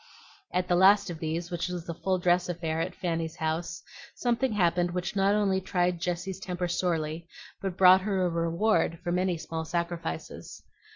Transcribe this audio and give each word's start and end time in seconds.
At 0.51 0.67
the 0.67 0.75
last 0.75 1.11
of 1.11 1.19
these, 1.19 1.51
which 1.51 1.67
was 1.67 1.87
a 1.87 1.93
full 1.93 2.17
dress 2.17 2.49
affair 2.49 2.81
at 2.81 2.95
Fanny's 2.95 3.35
house, 3.35 3.83
something 4.15 4.53
happened 4.53 4.89
which 4.89 5.15
not 5.15 5.35
only 5.35 5.61
tried 5.61 6.01
Jessie's 6.01 6.39
temper 6.39 6.67
sorely, 6.67 7.27
but 7.61 7.77
brought 7.77 8.01
her 8.01 8.25
a 8.25 8.29
reward 8.29 8.97
for 9.03 9.11
many 9.11 9.37
small 9.37 9.63
sacrifices. 9.63 10.63